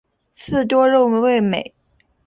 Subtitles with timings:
[0.33, 1.75] 刺多肉味美。